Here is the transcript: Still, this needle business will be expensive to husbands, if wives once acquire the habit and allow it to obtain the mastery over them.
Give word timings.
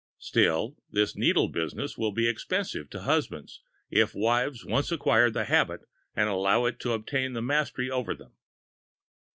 Still, 0.17 0.77
this 0.89 1.15
needle 1.15 1.47
business 1.47 1.95
will 1.95 2.11
be 2.11 2.27
expensive 2.27 2.89
to 2.89 3.01
husbands, 3.01 3.61
if 3.91 4.15
wives 4.15 4.65
once 4.65 4.91
acquire 4.91 5.29
the 5.29 5.45
habit 5.45 5.81
and 6.15 6.27
allow 6.27 6.65
it 6.65 6.79
to 6.79 6.93
obtain 6.93 7.33
the 7.33 7.41
mastery 7.43 7.91
over 7.91 8.15
them. 8.15 8.31